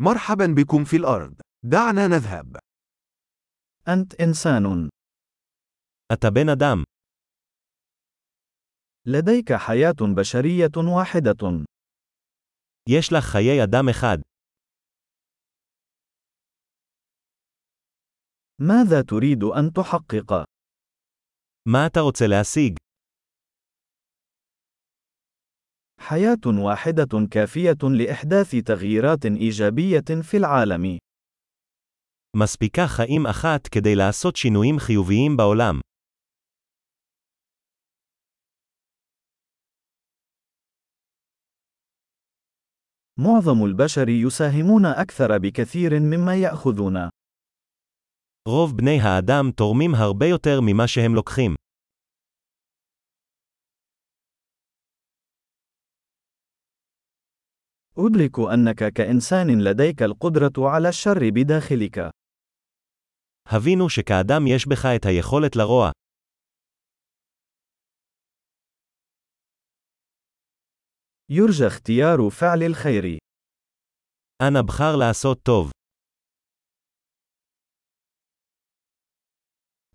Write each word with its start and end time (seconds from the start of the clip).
مرحبا 0.00 0.46
بكم 0.56 0.84
في 0.84 0.96
الأرض. 0.96 1.40
دعنا 1.62 2.06
نذهب. 2.06 2.56
أنت 3.88 4.20
إنسان. 4.20 4.88
אתה 6.12 6.30
בן 6.30 6.48
אדם. 6.48 6.84
لديك 9.06 9.52
حياة 9.52 10.14
بشرية 10.16 10.94
واحدة. 10.96 11.64
יש 12.88 13.12
לך 13.12 13.24
חיי 13.24 13.64
אדם 13.64 13.88
אחד. 13.90 14.18
ماذا 18.60 19.02
تريد 19.02 19.44
أن 19.44 19.72
تحقق؟ 19.72 20.44
מה 21.68 21.86
אתה 21.86 22.00
רוצה 22.00 22.26
להשיג? 22.26 22.76
حياة 25.99 26.45
واحدة 26.45 27.27
كافية 27.31 27.77
لإحداث 27.83 28.55
تغييرات 28.55 29.25
إيجابية 29.25 30.21
في 30.21 30.37
العالم. 30.37 30.97
מספיקה 32.37 32.87
חיים 32.87 33.27
אחת 33.27 33.67
כדי 33.67 33.95
לעשות 33.95 34.35
שינויים 34.35 34.79
חיוביים 34.79 35.37
בעולם. 35.37 35.79
معظم 43.17 43.65
البشر 43.65 44.09
يساهمون 44.09 44.85
أكثر 44.85 45.37
بكثير 45.37 45.99
مما 45.99 46.35
يأخذون. 46.35 47.09
רוב 48.47 48.77
בני 48.77 48.99
האדם 49.01 49.51
תורמים 49.51 49.95
הרבה 49.95 50.25
יותר 50.25 50.61
ממה 50.61 50.87
שהם 50.87 51.15
לוקחים. 51.15 51.56
أدرك 57.97 58.39
أنك 58.53 58.93
كإنسان 58.93 59.61
لديك 59.61 60.03
القدرة 60.03 60.69
على 60.69 60.89
الشر 60.89 61.29
بداخلك. 61.29 62.11
הבינו 63.47 63.89
שכאדם 63.89 64.47
יש 64.47 64.67
בך 64.67 64.85
את 64.85 65.05
היכולת 65.05 65.55
לרוע. 65.55 65.91
يرجى 71.29 71.67
اختيار 71.67 72.29
فعل 72.29 72.63
الخير. 72.63 73.17
אנא 74.41 74.61
בחר 74.61 74.95
לעשות 74.99 75.37
טוב. 75.43 75.71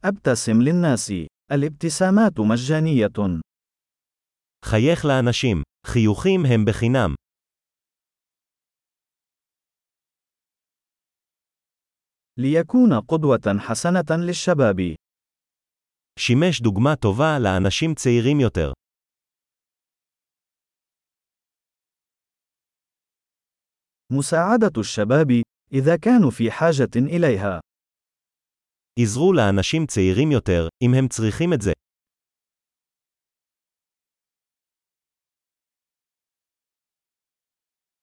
أبتسم 0.05 0.63
للناس. 0.63 1.13
الابتسامات 1.53 2.41
مجانية. 2.41 3.41
חייך 4.65 5.05
לאנשים. 5.05 5.63
חיוכים 5.87 6.41
הם 6.47 6.65
בחינם. 6.69 7.22
ليكون 12.39 13.01
قدوة 13.01 13.59
حسنة 13.59 14.27
للشباب. 14.27 14.95
שימש 16.19 16.63
דוגמה 16.63 16.97
טובה 16.97 17.39
לאנשים 17.39 17.95
צעירים 17.95 18.41
יותר. 18.41 18.73
مساعدة 24.13 24.73
الشباب 24.79 25.43
إذا 25.73 25.97
كانوا 25.97 26.31
في 26.31 26.51
حاجة 26.51 26.97
إليها. 26.97 27.61
עזרו 29.01 29.33
לאנשים 29.33 29.87
צעירים 29.87 30.33
יותר, 30.33 30.69
אם 30.83 30.91
הם 30.99 31.09
צריכים 31.09 31.53
את 31.53 31.63
זה. 31.63 31.73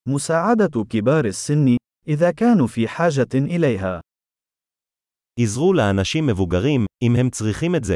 مساعدة 0.08 0.84
كبار 0.90 1.26
السن 1.26 1.78
إذا 2.08 2.32
كانوا 2.32 2.68
في 2.68 2.88
حاجة 2.88 3.34
إليها. 3.34 4.02
עזרו 5.40 5.74
לאנשים 5.74 6.28
מבוגרים, 6.28 6.86
אם 7.04 7.12
הם 7.20 7.30
צריכים 7.30 7.76
את 7.76 7.84
זה. 7.84 7.96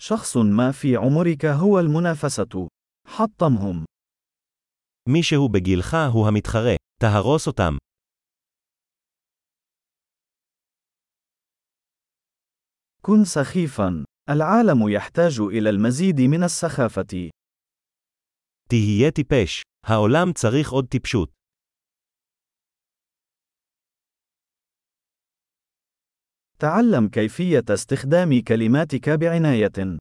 شخص 0.00 0.36
ما 0.36 0.72
في 0.72 0.96
عمرك 0.96 1.44
هو 1.44 1.78
المنافسة. 1.78 2.68
حطمهم. 3.06 3.84
מישהו 5.08 5.48
בגילך 5.48 5.96
הוא 6.12 6.28
המתחרה. 6.28 6.74
תהרוס 7.00 7.46
אותם. 7.46 7.76
كن 13.02 13.24
سخيفا. 13.24 14.04
العالم 14.30 14.88
يحتاج 14.88 15.40
إلى 15.40 15.70
المزيد 15.70 16.20
من 16.20 16.42
السخافة. 16.44 17.30
תהיה 18.68 19.10
טיפש. 19.10 19.62
העולם 19.86 20.32
צריך 20.32 20.70
עוד 20.72 20.86
טיפשות. 20.88 21.30
تعلم 26.64 27.08
كيفية 27.08 27.64
استخدام 27.74 28.42
كلماتك 28.48 29.08
بعناية. 29.08 29.98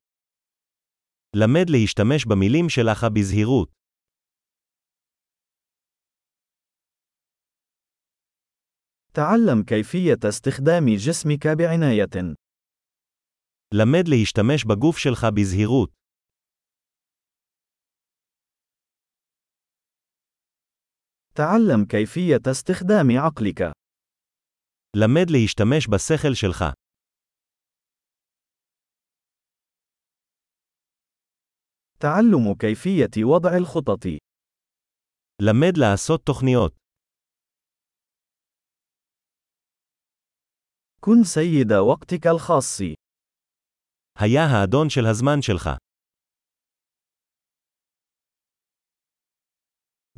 למד 1.35 1.69
להשתמש 1.69 2.25
במילים 2.25 2.69
שלך 2.69 3.05
בזהירות. 3.05 3.71
تعلم 9.13 9.63
كيفية 9.63 10.19
استخدام 10.29 10.85
جسمك 10.95 11.47
بعناية. 11.47 12.35
למד 13.73 14.07
להשתמש 14.07 14.65
בגוף 14.65 14.97
שלך 14.97 15.25
בזהירות. 15.35 15.89
تعلم 21.35 21.85
كيفية 21.85 22.41
استخدام 22.51 23.17
عقلك. 23.17 23.71
למד 24.95 25.25
להשתמש 25.31 25.87
בשכל 25.87 26.33
שלך. 26.33 26.63
تعلم 31.99 32.53
كيفية 32.59 33.23
وضع 33.25 33.49
الخطط. 33.57 34.05
למד 35.41 35.77
לעשות 35.77 36.21
תוכניות. 36.25 36.73
كن 40.99 41.23
سيد 41.23 41.71
وقتك 41.73 42.27
الخاص. 42.27 42.81
היה 44.19 44.41
האדון 44.41 44.89
של 44.89 45.05
הזמן 45.11 45.41
שלך. 45.41 45.69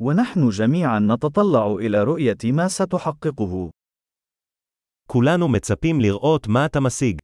ونحن 0.00 0.48
جميعا 0.48 0.98
نتطلع 0.98 1.66
إلى 1.78 1.98
رؤية 2.04 2.52
ما 2.52 2.68
ستحققه. 2.68 3.75
כולנו 5.07 5.47
מצפים 5.47 6.01
לראות 6.01 6.47
מה 6.47 6.65
אתה 6.65 6.79
משיג. 6.79 7.17